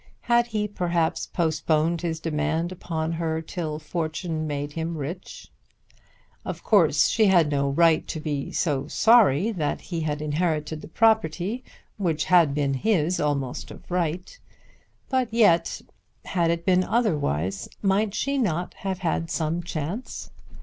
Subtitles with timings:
[0.21, 5.51] Had he perhaps postponed his demand upon her till fortune had made him rich?
[6.43, 11.63] Of course she had no right to be sorry that he had inherited the property
[11.97, 14.39] which had been his almost of right;
[15.07, 15.81] but yet,
[16.25, 20.31] had it been otherwise, might she not have had some chance?